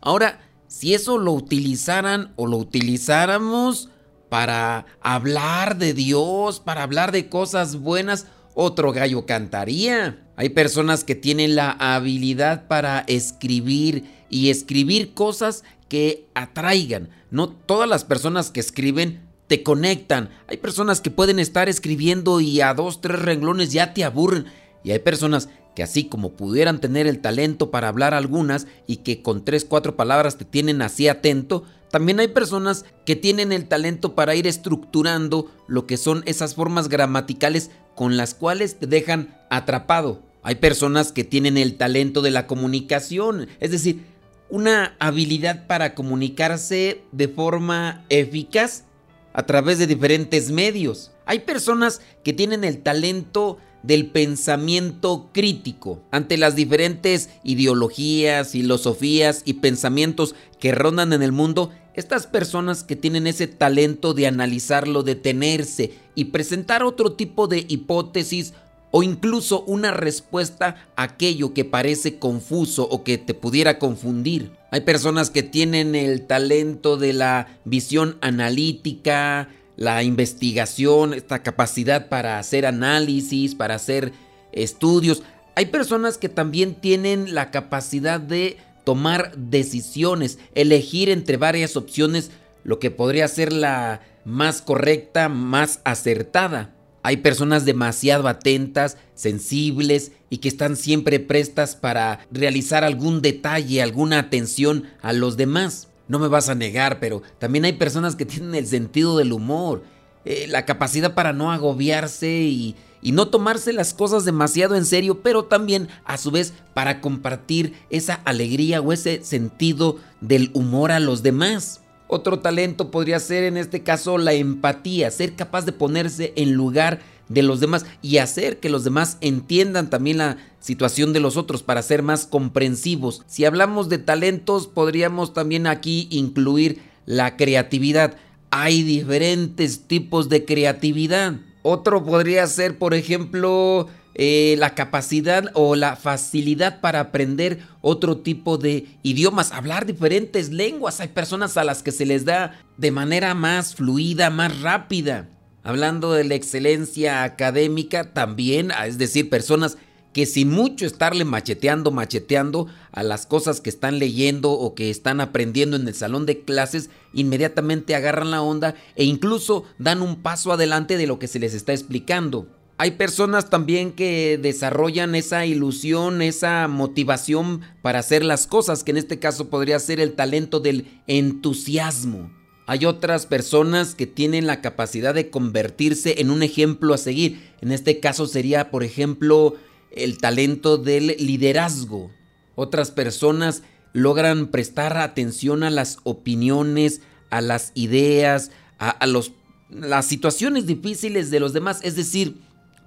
Ahora, 0.00 0.40
si 0.66 0.94
eso 0.94 1.18
lo 1.18 1.32
utilizaran 1.32 2.32
o 2.36 2.46
lo 2.46 2.58
utilizáramos 2.58 3.88
para 4.28 4.84
hablar 5.00 5.78
de 5.78 5.94
Dios, 5.94 6.60
para 6.60 6.82
hablar 6.82 7.12
de 7.12 7.28
cosas 7.28 7.76
buenas, 7.76 8.26
otro 8.54 8.92
gallo 8.92 9.24
cantaría. 9.24 10.26
Hay 10.36 10.50
personas 10.50 11.04
que 11.04 11.14
tienen 11.14 11.56
la 11.56 11.70
habilidad 11.70 12.68
para 12.68 13.00
escribir 13.06 14.04
y 14.28 14.50
escribir 14.50 15.14
cosas 15.14 15.64
que 15.88 16.26
atraigan. 16.34 17.10
No 17.30 17.48
todas 17.48 17.88
las 17.88 18.04
personas 18.04 18.50
que 18.50 18.60
escriben 18.60 19.28
te 19.46 19.62
conectan. 19.62 20.30
Hay 20.46 20.58
personas 20.58 21.00
que 21.00 21.10
pueden 21.10 21.38
estar 21.38 21.68
escribiendo 21.68 22.40
y 22.40 22.60
a 22.60 22.74
dos, 22.74 23.00
tres 23.00 23.20
renglones 23.20 23.72
ya 23.72 23.94
te 23.94 24.04
aburren. 24.04 24.46
Y 24.84 24.92
hay 24.92 24.98
personas 25.00 25.48
que 25.74 25.82
así 25.82 26.04
como 26.04 26.32
pudieran 26.32 26.80
tener 26.80 27.06
el 27.06 27.20
talento 27.20 27.70
para 27.70 27.88
hablar 27.88 28.12
algunas 28.12 28.66
y 28.86 28.96
que 28.96 29.22
con 29.22 29.44
tres, 29.44 29.64
cuatro 29.64 29.96
palabras 29.96 30.36
te 30.36 30.44
tienen 30.44 30.82
así 30.82 31.08
atento, 31.08 31.64
también 31.90 32.20
hay 32.20 32.28
personas 32.28 32.84
que 33.06 33.16
tienen 33.16 33.52
el 33.52 33.66
talento 33.66 34.14
para 34.14 34.34
ir 34.34 34.46
estructurando 34.46 35.50
lo 35.66 35.86
que 35.86 35.96
son 35.96 36.22
esas 36.26 36.54
formas 36.54 36.88
gramaticales 36.88 37.70
con 37.94 38.16
las 38.16 38.34
cuales 38.34 38.78
te 38.78 38.86
dejan 38.86 39.38
atrapado. 39.50 40.22
Hay 40.42 40.56
personas 40.56 41.12
que 41.12 41.24
tienen 41.24 41.56
el 41.56 41.76
talento 41.76 42.22
de 42.22 42.30
la 42.30 42.46
comunicación, 42.46 43.48
es 43.60 43.70
decir, 43.70 44.04
una 44.50 44.96
habilidad 44.98 45.66
para 45.66 45.94
comunicarse 45.94 47.02
de 47.12 47.28
forma 47.28 48.04
eficaz 48.08 48.84
a 49.32 49.44
través 49.44 49.78
de 49.78 49.86
diferentes 49.86 50.50
medios. 50.50 51.12
Hay 51.26 51.40
personas 51.40 52.00
que 52.24 52.32
tienen 52.32 52.64
el 52.64 52.82
talento 52.82 53.58
del 53.82 54.06
pensamiento 54.06 55.30
crítico 55.32 56.02
ante 56.10 56.36
las 56.36 56.56
diferentes 56.56 57.30
ideologías, 57.44 58.50
filosofías 58.50 59.42
y 59.44 59.54
pensamientos 59.54 60.34
que 60.58 60.72
rondan 60.72 61.12
en 61.12 61.22
el 61.22 61.32
mundo. 61.32 61.70
Estas 61.94 62.26
personas 62.26 62.84
que 62.84 62.96
tienen 62.96 63.26
ese 63.26 63.46
talento 63.46 64.14
de 64.14 64.26
analizarlo, 64.26 65.02
detenerse 65.02 65.92
y 66.14 66.26
presentar 66.26 66.82
otro 66.82 67.12
tipo 67.12 67.46
de 67.46 67.64
hipótesis 67.68 68.54
o 68.90 69.02
incluso 69.02 69.62
una 69.64 69.90
respuesta 69.90 70.76
a 70.96 71.02
aquello 71.02 71.52
que 71.54 71.64
parece 71.64 72.18
confuso 72.18 72.88
o 72.88 73.04
que 73.04 73.18
te 73.18 73.34
pudiera 73.34 73.78
confundir. 73.78 74.52
Hay 74.70 74.82
personas 74.82 75.30
que 75.30 75.42
tienen 75.42 75.94
el 75.94 76.26
talento 76.26 76.96
de 76.96 77.12
la 77.12 77.58
visión 77.64 78.16
analítica, 78.20 79.48
la 79.76 80.02
investigación, 80.02 81.14
esta 81.14 81.42
capacidad 81.42 82.08
para 82.08 82.38
hacer 82.38 82.66
análisis, 82.66 83.54
para 83.54 83.76
hacer 83.76 84.12
estudios. 84.52 85.22
Hay 85.54 85.66
personas 85.66 86.18
que 86.18 86.28
también 86.28 86.74
tienen 86.74 87.34
la 87.34 87.50
capacidad 87.50 88.20
de 88.20 88.58
tomar 88.84 89.36
decisiones, 89.36 90.38
elegir 90.54 91.10
entre 91.10 91.36
varias 91.36 91.76
opciones 91.76 92.30
lo 92.64 92.78
que 92.78 92.90
podría 92.90 93.28
ser 93.28 93.52
la 93.52 94.00
más 94.24 94.60
correcta, 94.62 95.28
más 95.28 95.80
acertada. 95.84 96.74
Hay 97.02 97.18
personas 97.18 97.64
demasiado 97.64 98.28
atentas, 98.28 98.96
sensibles 99.14 100.12
y 100.30 100.38
que 100.38 100.48
están 100.48 100.76
siempre 100.76 101.20
prestas 101.20 101.76
para 101.76 102.20
realizar 102.30 102.84
algún 102.84 103.22
detalle, 103.22 103.82
alguna 103.82 104.18
atención 104.18 104.84
a 105.00 105.12
los 105.12 105.36
demás. 105.36 105.88
No 106.08 106.18
me 106.18 106.28
vas 106.28 106.48
a 106.48 106.54
negar, 106.54 107.00
pero 107.00 107.22
también 107.38 107.64
hay 107.64 107.74
personas 107.74 108.16
que 108.16 108.26
tienen 108.26 108.54
el 108.54 108.66
sentido 108.66 109.16
del 109.16 109.32
humor, 109.32 109.82
eh, 110.24 110.46
la 110.48 110.64
capacidad 110.64 111.14
para 111.14 111.32
no 111.32 111.52
agobiarse 111.52 112.28
y, 112.42 112.76
y 113.00 113.12
no 113.12 113.28
tomarse 113.28 113.72
las 113.72 113.94
cosas 113.94 114.24
demasiado 114.24 114.74
en 114.74 114.84
serio, 114.84 115.22
pero 115.22 115.44
también 115.44 115.88
a 116.04 116.16
su 116.16 116.30
vez 116.30 116.52
para 116.74 117.00
compartir 117.00 117.74
esa 117.90 118.14
alegría 118.24 118.80
o 118.80 118.92
ese 118.92 119.22
sentido 119.22 119.96
del 120.20 120.50
humor 120.54 120.92
a 120.92 121.00
los 121.00 121.22
demás. 121.22 121.80
Otro 122.08 122.38
talento 122.40 122.90
podría 122.90 123.20
ser 123.20 123.44
en 123.44 123.58
este 123.58 123.82
caso 123.82 124.16
la 124.16 124.32
empatía, 124.32 125.10
ser 125.10 125.36
capaz 125.36 125.66
de 125.66 125.72
ponerse 125.72 126.32
en 126.36 126.54
lugar 126.54 127.00
de 127.28 127.42
los 127.42 127.60
demás 127.60 127.84
y 128.00 128.16
hacer 128.16 128.58
que 128.58 128.70
los 128.70 128.84
demás 128.84 129.18
entiendan 129.20 129.90
también 129.90 130.16
la 130.16 130.38
situación 130.60 131.12
de 131.12 131.20
los 131.20 131.36
otros 131.36 131.62
para 131.62 131.82
ser 131.82 132.02
más 132.02 132.26
comprensivos. 132.26 133.22
Si 133.26 133.44
hablamos 133.44 133.90
de 133.90 133.98
talentos, 133.98 134.66
podríamos 134.66 135.34
también 135.34 135.66
aquí 135.66 136.08
incluir 136.10 136.80
la 137.04 137.36
creatividad. 137.36 138.16
Hay 138.50 138.82
diferentes 138.82 139.86
tipos 139.86 140.30
de 140.30 140.46
creatividad. 140.46 141.34
Otro 141.62 142.04
podría 142.04 142.46
ser, 142.46 142.78
por 142.78 142.94
ejemplo, 142.94 143.88
eh, 144.20 144.56
la 144.58 144.74
capacidad 144.74 145.48
o 145.54 145.76
la 145.76 145.94
facilidad 145.94 146.80
para 146.80 146.98
aprender 146.98 147.60
otro 147.80 148.18
tipo 148.18 148.58
de 148.58 148.88
idiomas, 149.04 149.52
hablar 149.52 149.86
diferentes 149.86 150.50
lenguas. 150.50 150.98
Hay 150.98 151.06
personas 151.06 151.56
a 151.56 151.62
las 151.62 151.84
que 151.84 151.92
se 151.92 152.04
les 152.04 152.24
da 152.24 152.60
de 152.76 152.90
manera 152.90 153.34
más 153.34 153.76
fluida, 153.76 154.28
más 154.30 154.60
rápida. 154.60 155.28
Hablando 155.62 156.12
de 156.12 156.24
la 156.24 156.34
excelencia 156.34 157.22
académica, 157.22 158.12
también, 158.12 158.72
es 158.84 158.98
decir, 158.98 159.30
personas 159.30 159.78
que 160.12 160.26
sin 160.26 160.50
mucho 160.50 160.84
estarle 160.84 161.24
macheteando, 161.24 161.92
macheteando 161.92 162.66
a 162.90 163.04
las 163.04 163.24
cosas 163.24 163.60
que 163.60 163.70
están 163.70 164.00
leyendo 164.00 164.50
o 164.50 164.74
que 164.74 164.90
están 164.90 165.20
aprendiendo 165.20 165.76
en 165.76 165.86
el 165.86 165.94
salón 165.94 166.26
de 166.26 166.40
clases, 166.40 166.90
inmediatamente 167.12 167.94
agarran 167.94 168.32
la 168.32 168.42
onda 168.42 168.74
e 168.96 169.04
incluso 169.04 169.62
dan 169.78 170.02
un 170.02 170.22
paso 170.22 170.50
adelante 170.50 170.96
de 170.96 171.06
lo 171.06 171.20
que 171.20 171.28
se 171.28 171.38
les 171.38 171.54
está 171.54 171.72
explicando. 171.72 172.48
Hay 172.80 172.92
personas 172.92 173.50
también 173.50 173.90
que 173.90 174.38
desarrollan 174.40 175.16
esa 175.16 175.44
ilusión, 175.44 176.22
esa 176.22 176.68
motivación 176.68 177.62
para 177.82 177.98
hacer 177.98 178.24
las 178.24 178.46
cosas, 178.46 178.84
que 178.84 178.92
en 178.92 178.98
este 178.98 179.18
caso 179.18 179.48
podría 179.48 179.80
ser 179.80 179.98
el 179.98 180.12
talento 180.12 180.60
del 180.60 180.86
entusiasmo. 181.08 182.30
Hay 182.66 182.84
otras 182.84 183.26
personas 183.26 183.96
que 183.96 184.06
tienen 184.06 184.46
la 184.46 184.60
capacidad 184.60 185.12
de 185.12 185.28
convertirse 185.28 186.20
en 186.20 186.30
un 186.30 186.44
ejemplo 186.44 186.94
a 186.94 186.98
seguir. 186.98 187.50
En 187.60 187.72
este 187.72 187.98
caso 187.98 188.28
sería, 188.28 188.70
por 188.70 188.84
ejemplo, 188.84 189.56
el 189.90 190.18
talento 190.18 190.78
del 190.78 191.16
liderazgo. 191.18 192.12
Otras 192.54 192.92
personas 192.92 193.64
logran 193.92 194.48
prestar 194.48 194.98
atención 194.98 195.64
a 195.64 195.70
las 195.70 195.98
opiniones, 196.04 197.00
a 197.30 197.40
las 197.40 197.72
ideas, 197.74 198.52
a, 198.78 199.04
los, 199.06 199.32
las 199.68 200.06
situaciones 200.06 200.66
difíciles 200.66 201.32
de 201.32 201.40
los 201.40 201.52
demás. 201.52 201.80
Es 201.82 201.96
decir, 201.96 202.36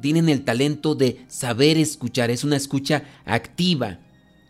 tienen 0.01 0.29
el 0.29 0.43
talento 0.43 0.95
de 0.95 1.25
saber 1.27 1.77
escuchar, 1.77 2.31
es 2.31 2.43
una 2.43 2.57
escucha 2.57 3.03
activa. 3.25 3.99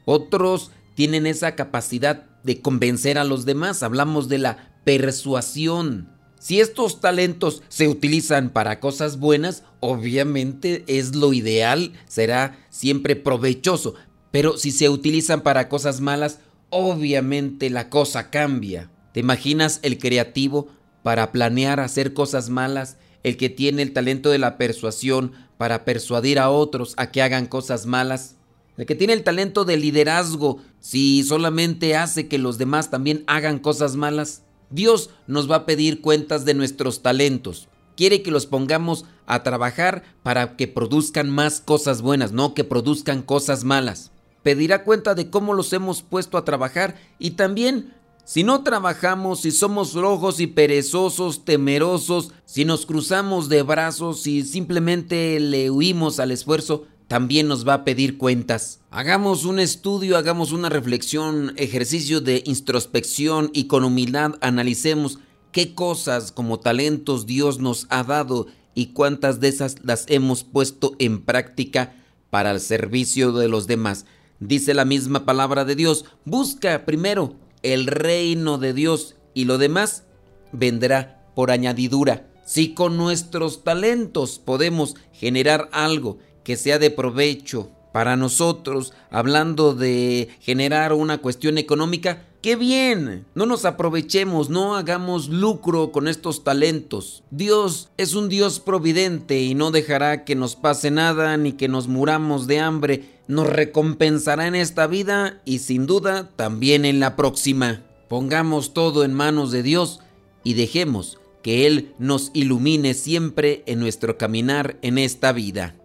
Otros 0.05 0.72
tienen 0.96 1.27
esa 1.27 1.55
capacidad 1.55 2.25
de 2.43 2.62
convencer 2.62 3.17
a 3.17 3.24
los 3.24 3.46
demás, 3.46 3.84
hablamos 3.84 4.27
de 4.29 4.39
la 4.39 4.74
persuasión. 4.84 6.10
Si 6.39 6.60
estos 6.60 7.01
talentos 7.01 7.62
se 7.70 7.88
utilizan 7.88 8.50
para 8.50 8.79
cosas 8.79 9.20
buenas, 9.20 9.63
obviamente 9.79 10.84
es 10.88 11.15
lo 11.15 11.34
ideal, 11.34 11.93
será 12.08 12.58
siempre 12.70 13.15
provechoso, 13.15 13.93
pero 14.31 14.58
si 14.58 14.72
se 14.72 14.89
utilizan 14.89 15.41
para 15.41 15.70
cosas 15.70 16.01
malas, 16.01 16.39
obviamente 16.72 17.70
la 17.70 17.89
cosa 17.89 18.31
cambia. 18.31 18.89
¿Te 19.13 19.20
imaginas 19.20 19.79
el 19.84 20.00
creativo 20.00 20.70
para 21.03 21.31
planear 21.31 21.79
hacer 21.79 22.13
cosas 22.13 22.50
malas 22.50 22.98
el 23.23 23.37
que 23.37 23.49
tiene 23.49 23.81
el 23.81 23.93
talento 23.93 24.29
de 24.29 24.39
la 24.39 24.57
persuasión 24.57 25.33
para 25.57 25.85
persuadir 25.85 26.39
a 26.39 26.49
otros 26.49 26.93
a 26.97 27.11
que 27.11 27.21
hagan 27.21 27.45
cosas 27.45 27.85
malas. 27.85 28.35
El 28.77 28.85
que 28.85 28.95
tiene 28.95 29.13
el 29.13 29.23
talento 29.23 29.65
de 29.65 29.77
liderazgo, 29.77 30.59
si 30.79 31.23
solamente 31.23 31.95
hace 31.95 32.27
que 32.27 32.37
los 32.37 32.57
demás 32.57 32.89
también 32.89 33.23
hagan 33.27 33.59
cosas 33.59 33.95
malas, 33.95 34.43
Dios 34.69 35.09
nos 35.27 35.51
va 35.51 35.57
a 35.57 35.65
pedir 35.65 36.01
cuentas 36.01 36.45
de 36.45 36.53
nuestros 36.53 37.01
talentos. 37.01 37.67
Quiere 37.95 38.23
que 38.23 38.31
los 38.31 38.45
pongamos 38.47 39.05
a 39.27 39.43
trabajar 39.43 40.03
para 40.23 40.55
que 40.55 40.67
produzcan 40.67 41.29
más 41.29 41.59
cosas 41.59 42.01
buenas, 42.01 42.31
no 42.31 42.53
que 42.53 42.63
produzcan 42.63 43.21
cosas 43.21 43.63
malas. 43.63 44.11
Pedirá 44.43 44.83
cuenta 44.83 45.13
de 45.13 45.29
cómo 45.29 45.53
los 45.53 45.71
hemos 45.73 46.01
puesto 46.01 46.37
a 46.37 46.45
trabajar 46.45 46.95
y 47.19 47.31
también 47.31 47.93
si 48.25 48.43
no 48.43 48.63
trabajamos, 48.63 49.41
si 49.41 49.51
somos 49.51 49.93
rojos 49.93 50.39
y 50.39 50.47
perezosos, 50.47 51.43
temerosos, 51.43 52.31
si 52.45 52.65
nos 52.65 52.85
cruzamos 52.85 53.49
de 53.49 53.63
brazos, 53.63 54.21
si 54.21 54.43
simplemente 54.43 55.39
le 55.39 55.69
huimos 55.69 56.19
al 56.19 56.31
esfuerzo, 56.31 56.85
también 57.07 57.47
nos 57.49 57.67
va 57.67 57.73
a 57.73 57.83
pedir 57.83 58.17
cuentas. 58.17 58.79
Hagamos 58.89 59.43
un 59.43 59.59
estudio, 59.59 60.15
hagamos 60.15 60.53
una 60.53 60.69
reflexión, 60.69 61.53
ejercicio 61.57 62.21
de 62.21 62.41
introspección 62.45 63.49
y 63.53 63.65
con 63.65 63.83
humildad 63.83 64.35
analicemos 64.39 65.19
qué 65.51 65.75
cosas 65.75 66.31
como 66.31 66.61
talentos 66.61 67.25
Dios 67.25 67.59
nos 67.59 67.85
ha 67.89 68.03
dado 68.03 68.47
y 68.75 68.93
cuántas 68.93 69.41
de 69.41 69.49
esas 69.49 69.75
las 69.83 70.05
hemos 70.07 70.45
puesto 70.45 70.95
en 70.99 71.21
práctica 71.21 71.93
para 72.29 72.51
el 72.51 72.61
servicio 72.61 73.33
de 73.33 73.49
los 73.49 73.67
demás. 73.67 74.05
Dice 74.39 74.73
la 74.73 74.85
misma 74.85 75.25
palabra 75.25 75.65
de 75.65 75.75
Dios, 75.75 76.05
busca 76.23 76.85
primero 76.85 77.35
el 77.63 77.88
reino 77.88 78.58
de 78.58 78.74
Dios 78.74 79.15
y 79.34 79.46
lo 79.46 79.58
demás 79.58 80.03
vendrá 80.51 81.24
por 81.36 81.51
añadidura. 81.51 82.27
Si 82.46 82.74
con 82.74 82.98
nuestros 82.98 83.63
talentos 83.63 84.39
podemos 84.39 84.96
generar 85.13 85.70
algo 85.72 86.18
que 86.44 86.58
sea 86.58 86.80
de 86.80 86.89
provecho 86.89 87.72
para 87.91 88.15
nosotros, 88.15 88.93
hablando 89.10 89.74
de 89.74 90.29
generar 90.39 90.93
una 90.93 91.17
cuestión 91.17 91.57
económica, 91.57 92.25
¡qué 92.41 92.55
bien! 92.55 93.25
No 93.36 93.45
nos 93.45 93.65
aprovechemos, 93.65 94.50
no 94.50 94.75
hagamos 94.75 95.29
lucro 95.29 95.91
con 95.91 96.07
estos 96.07 96.43
talentos. 96.43 97.24
Dios 97.31 97.89
es 97.98 98.13
un 98.13 98.29
Dios 98.29 98.60
providente 98.60 99.41
y 99.41 99.55
no 99.55 99.71
dejará 99.71 100.24
que 100.24 100.36
nos 100.36 100.55
pase 100.55 100.91
nada 100.91 101.36
ni 101.38 101.53
que 101.53 101.67
nos 101.67 101.88
muramos 101.88 102.48
de 102.48 102.60
hambre. 102.60 103.03
Nos 103.27 103.48
recompensará 103.48 104.48
en 104.48 104.55
esta 104.55 104.88
vida 104.88 105.41
y 105.45 105.60
sin 105.60 105.86
duda 105.86 106.29
también 106.36 106.86
en 106.86 107.00
la 107.00 107.15
próxima. 107.15 107.83
Pongamos 108.07 108.74
todo 108.74 109.03
en 109.03 109.13
manos 109.13 109.51
de 109.51 109.63
Dios 109.63 110.00
y 110.43 110.53
dejemos 110.53 111.17
que 111.43 111.65
Él 111.65 111.93
nos 111.98 112.29
ilumine 112.33 112.93
siempre 112.93 113.63
en 113.65 113.79
nuestro 113.79 114.17
caminar 114.17 114.77
en 114.81 114.98
esta 114.98 115.31
vida 115.31 115.80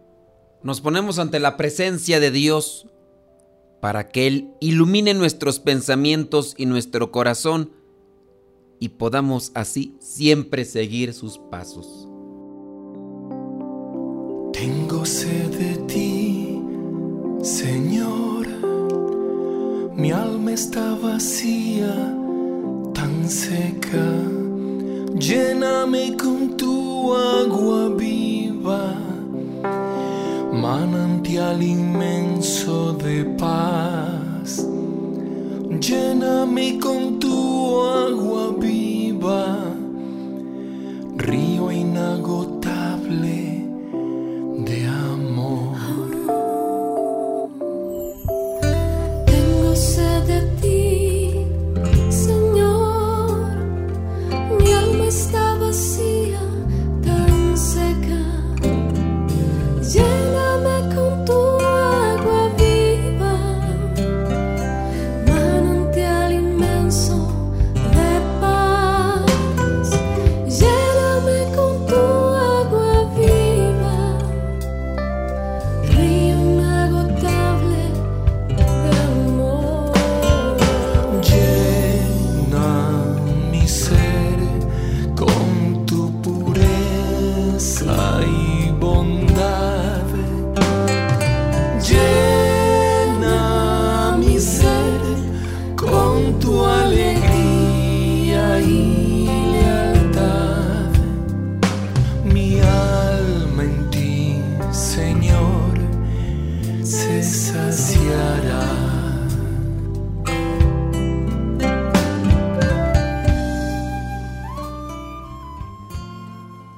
nos 0.67 0.81
ponemos 0.81 1.21
ante 1.21 1.39
la 1.39 1.57
presencia 1.57 2.19
de 2.19 2.33
Dios 2.33 2.89
para 3.81 4.09
que 4.09 4.27
Él 4.27 4.51
ilumine 4.59 5.15
nuestros 5.15 5.61
pensamientos 5.61 6.57
y 6.59 6.67
nuestro 6.67 7.13
corazón 7.13 7.71
y 8.81 8.89
podamos 8.89 9.53
así 9.55 9.95
siempre 10.01 10.65
seguir 10.65 11.15
sus 11.15 11.39
pasos. 11.39 12.09
Tengo 14.53 15.07
sed 15.07 15.55
de 15.57 15.77
ti, 15.87 16.61
Señor. 17.43 18.49
Mi 19.95 20.11
alma 20.11 20.53
está 20.53 20.97
vacía, 20.97 21.95
tan 22.93 23.31
seca. 23.31 24.05
Lléname 25.17 26.17
con 26.17 26.57
tu 26.57 27.15
agua 27.15 27.89
viva 27.91 29.07
manantial 30.57 31.63
inmenso 31.63 32.93
de 32.95 33.25
paz. 33.39 34.67
Lléname 35.81 36.79
con 36.79 37.19
tu 37.19 37.83
agua 37.83 38.57
viva, 38.59 38.76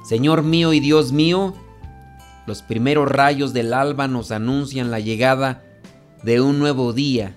Señor 0.09 0.41
mío 0.41 0.73
y 0.73 0.79
Dios 0.79 1.11
mío, 1.11 1.53
los 2.47 2.63
primeros 2.63 3.07
rayos 3.07 3.53
del 3.53 3.75
alba 3.75 4.07
nos 4.07 4.31
anuncian 4.31 4.89
la 4.89 4.99
llegada 4.99 5.61
de 6.23 6.41
un 6.41 6.57
nuevo 6.57 6.93
día. 6.93 7.35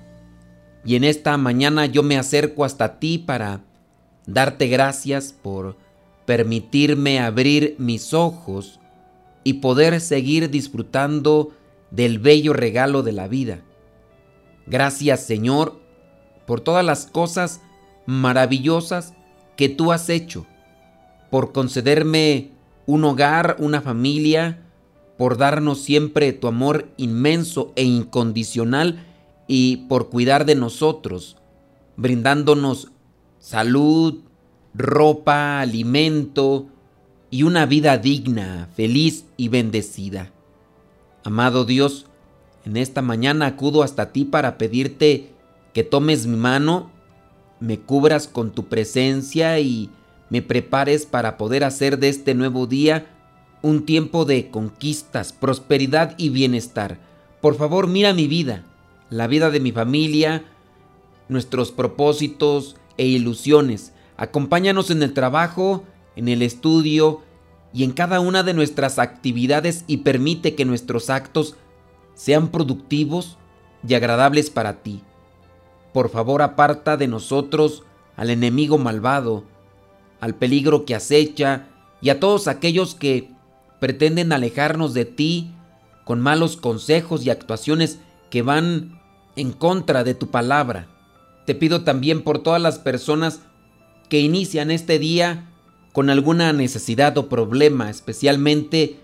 Y 0.82 0.96
en 0.96 1.04
esta 1.04 1.37
mañana 1.37 1.85
yo 1.85 2.02
me 2.02 2.16
acerco 2.16 2.64
hasta 2.64 2.98
ti 2.98 3.18
para 3.18 3.61
darte 4.26 4.68
gracias 4.68 5.35
por 5.35 5.76
permitirme 6.24 7.20
abrir 7.20 7.76
mis 7.76 8.14
ojos 8.14 8.80
y 9.44 9.52
poder 9.61 10.00
seguir 10.00 10.48
disfrutando 10.48 11.50
del 11.90 12.20
bello 12.20 12.54
regalo 12.54 13.02
de 13.02 13.12
la 13.12 13.28
vida. 13.28 13.61
Gracias 14.66 15.20
Señor 15.20 15.78
por 16.46 16.62
todas 16.62 16.87
las 16.87 17.04
cosas 17.04 17.61
maravillosas 18.06 19.12
que 19.56 19.68
tú 19.68 19.92
has 19.92 20.08
hecho, 20.08 20.46
por 21.28 21.52
concederme 21.52 22.51
un 22.87 23.05
hogar, 23.05 23.57
una 23.59 23.81
familia, 23.81 24.62
por 25.16 25.37
darnos 25.37 25.81
siempre 25.81 26.33
tu 26.33 26.49
amor 26.49 26.88
inmenso 26.97 27.73
e 27.77 27.85
incondicional 27.85 29.07
y 29.47 29.79
por 29.88 30.09
cuidar 30.09 30.47
de 30.47 30.55
nosotros, 30.55 31.37
brindándonos 31.97 32.90
salud, 33.38 34.21
ropa, 34.75 35.61
alimento 35.61 36.66
y 37.31 37.42
una 37.42 37.66
vida 37.66 37.99
digna, 37.99 38.68
feliz 38.75 39.27
y 39.37 39.49
bendecida. 39.49 40.33
Amado 41.25 41.64
Dios, 41.64 42.07
en 42.64 42.77
esta 42.77 43.03
mañana 43.03 43.47
acudo 43.47 43.83
hasta 43.83 44.12
ti 44.12 44.25
para 44.25 44.59
pedirte 44.59 45.31
que 45.73 45.85
tomes 45.85 46.27
mi 46.27 46.37
mano, 46.37 46.90
me 47.61 47.79
cubras 47.79 48.29
con 48.29 48.51
tu 48.51 48.66
presencia 48.66 49.59
y 49.61 49.90
me 50.33 50.40
prepares 50.40 51.05
para 51.05 51.37
poder 51.37 51.62
hacer 51.62 51.99
de 51.99 52.09
este 52.09 52.35
nuevo 52.35 52.66
día 52.66 53.05
un 53.61 53.85
tiempo 53.85 54.25
de 54.25 54.49
conquistas, 54.49 55.35
prosperidad 55.35 56.14
y 56.16 56.31
bienestar. 56.31 56.99
Por 57.42 57.55
favor, 57.55 57.87
mira 57.87 58.14
mi 58.14 58.29
vida, 58.29 58.64
la 59.11 59.27
vida 59.27 59.51
de 59.51 59.61
mi 59.61 59.73
familia, 59.73 60.42
nuestros 61.29 61.71
propósitos 61.71 62.77
e 62.97 63.05
ilusiones. 63.05 63.92
Acompáñanos 64.16 64.90
en 64.90 65.03
el 65.03 65.12
trabajo, 65.12 65.85
en 66.16 66.29
el 66.29 66.40
estudio 66.40 67.21
y 67.75 67.85
en 67.85 67.92
cada 67.92 68.21
una 68.21 68.42
de 68.42 68.55
nuestras 68.55 68.99
actividades 68.99 69.85
y 69.87 69.99
permite 69.99 70.55
que 70.55 70.64
nuestros 70.64 71.11
actos 71.11 71.57
sean 72.14 72.49
productivos 72.49 73.37
y 73.87 73.92
agradables 73.92 74.49
para 74.49 74.83
ti. 74.83 75.03
Por 75.92 76.09
favor, 76.09 76.40
aparta 76.40 76.97
de 76.97 77.07
nosotros 77.07 77.83
al 78.16 78.31
enemigo 78.31 78.79
malvado, 78.79 79.51
al 80.22 80.37
peligro 80.37 80.85
que 80.85 80.94
acecha 80.94 81.66
y 82.00 82.11
a 82.11 82.20
todos 82.20 82.46
aquellos 82.46 82.94
que 82.94 83.28
pretenden 83.80 84.32
alejarnos 84.32 84.94
de 84.94 85.04
ti 85.04 85.50
con 86.04 86.20
malos 86.20 86.56
consejos 86.56 87.26
y 87.26 87.30
actuaciones 87.30 87.98
que 88.30 88.42
van 88.42 89.00
en 89.35 89.50
contra 89.50 90.04
de 90.04 90.14
tu 90.14 90.30
palabra. 90.30 90.87
Te 91.44 91.56
pido 91.56 91.82
también 91.82 92.22
por 92.22 92.38
todas 92.38 92.62
las 92.62 92.78
personas 92.78 93.40
que 94.08 94.20
inician 94.20 94.70
este 94.70 95.00
día 95.00 95.50
con 95.92 96.08
alguna 96.08 96.52
necesidad 96.52 97.18
o 97.18 97.28
problema, 97.28 97.90
especialmente 97.90 99.00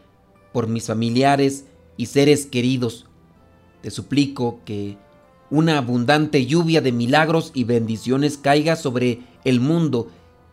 por 0.52 0.68
mis 0.68 0.87
familiares 0.87 1.64
y 1.96 2.07
seres 2.07 2.46
queridos. 2.46 3.07
Te 3.83 3.90
suplico 3.90 4.61
que 4.64 4.96
una 5.50 5.78
abundante 5.78 6.46
lluvia 6.46 6.81
de 6.81 6.92
milagros 6.92 7.50
y 7.54 7.64
bendiciones 7.64 8.38
caiga 8.38 8.76
sobre 8.76 9.22
el 9.44 9.59
mundo 9.59 10.12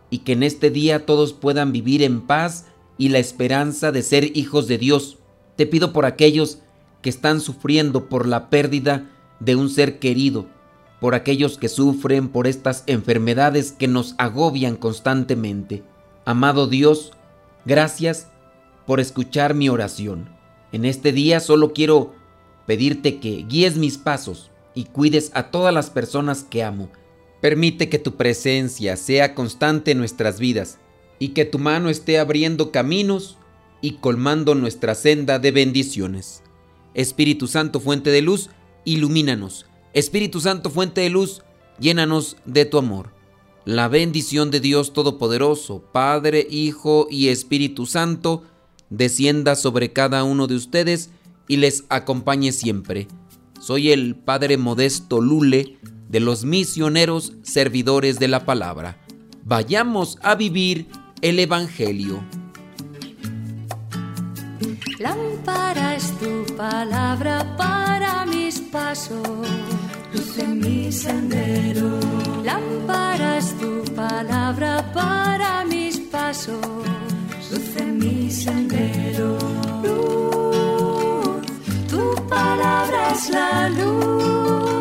y 0.10 0.20
que 0.20 0.34
en 0.34 0.44
este 0.44 0.70
día 0.70 1.06
todos 1.06 1.34
puedan 1.34 1.72
vivir 1.72 2.04
en 2.04 2.22
paz 2.22 2.65
y 2.98 3.10
la 3.10 3.20
esperanza 3.20 3.91
de 3.91 4.02
ser 4.02 4.36
hijos 4.38 4.68
de 4.68 4.78
Dios. 4.78 5.18
Te 5.56 5.65
pido 5.65 5.94
por 5.94 6.06
aquellos 6.06 6.60
que 7.02 7.10
están 7.10 7.41
sufriendo 7.41 8.10
por 8.10 8.28
la 8.28 8.50
pérdida 8.50 9.10
de 9.39 9.56
un 9.56 9.70
ser 9.70 10.00
querido, 10.00 10.48
por 11.00 11.15
aquellos 11.15 11.58
que 11.58 11.70
sufren 11.70 12.30
por 12.30 12.48
estas 12.48 12.84
enfermedades 12.88 13.72
que 13.72 13.88
nos 13.88 14.15
agobian 14.18 14.76
constantemente. 14.76 15.84
Amado 16.26 16.68
Dios, 16.68 17.12
gracias 17.65 18.28
por 18.86 19.00
escuchar 19.00 19.54
mi 19.54 19.70
oración. 19.70 20.30
En 20.72 20.86
este 20.86 21.12
día 21.12 21.39
solo 21.39 21.74
quiero 21.74 22.13
pedirte 22.65 23.20
que 23.20 23.46
guíes 23.48 23.78
mis 23.78 23.98
pasos 23.98 24.50
y 24.74 24.86
cuides 24.86 25.32
a 25.34 25.52
todas 25.52 25.74
las 25.74 25.89
personas 25.89 26.44
que 26.44 26.63
amo. 26.63 26.89
Permite 27.45 27.89
que 27.89 27.99
tu 27.99 28.15
presencia 28.15 28.97
sea 28.97 29.36
constante 29.36 29.91
en 29.91 29.99
nuestras 29.99 30.39
vidas 30.39 30.79
y 31.19 31.27
que 31.27 31.45
tu 31.45 31.60
mano 31.60 31.91
esté 31.91 32.17
abriendo 32.17 32.71
caminos 32.71 33.38
y 33.81 33.97
colmando 33.97 34.55
nuestra 34.55 34.95
senda 34.95 35.38
de 35.38 35.51
bendiciones. 35.51 36.41
Espíritu 36.95 37.45
Santo, 37.45 37.79
fuente 37.79 38.10
de 38.10 38.23
luz, 38.23 38.49
ilumínanos. 38.84 39.67
Espíritu 39.93 40.39
Santo, 40.41 40.71
fuente 40.71 41.01
de 41.01 41.12
luz, 41.12 41.43
llénanos 41.79 42.36
de 42.45 42.65
tu 42.65 42.79
amor. 42.79 43.12
La 43.63 43.89
bendición 43.89 44.49
de 44.49 44.60
Dios 44.60 44.91
Todopoderoso, 44.91 45.84
Padre, 45.91 46.47
Hijo 46.49 47.05
y 47.12 47.27
Espíritu 47.27 47.86
Santo, 47.86 48.41
descienda 48.89 49.53
sobre 49.53 49.93
cada 49.93 50.23
uno 50.23 50.47
de 50.47 50.55
ustedes 50.55 51.12
y 51.47 51.58
les 51.58 51.84
acompañe 51.89 52.51
siempre. 52.51 53.08
Soy 53.62 53.91
el 53.91 54.15
Padre 54.15 54.58
Modesto 54.58 55.21
Lule 55.21 55.77
de 56.10 56.20
los 56.20 56.46
misioneros 56.46 57.34
servidores 57.44 58.20
de 58.20 58.28
la 58.28 58.46
palabra. 58.46 58.98
Vayamos 59.44 60.18
a 60.22 60.36
vivir 60.36 60.88
el 61.22 61.39
Evangelio. 61.39 62.24
Lámpara 65.00 65.96
es 65.96 66.12
tu 66.20 66.46
palabra 66.56 67.56
para 67.58 68.26
mis 68.26 68.60
pasos, 68.60 69.28
luz 70.13 70.38
en 70.39 70.60
mi 70.60 70.91
sendero. 70.91 72.00
Lámpara 72.44 73.38
es 73.38 73.58
tu 73.60 73.84
palabra 73.94 74.91
para 74.94 75.65
mis 75.65 76.00
pasos, 76.00 76.65
luz 77.52 77.76
en 77.78 77.98
mi 77.98 78.32
sendero. 78.32 79.38
Luz, 79.84 81.46
tu 81.89 82.28
palabra 82.28 83.12
es 83.12 83.30
la 83.30 83.70
luz 83.70 84.75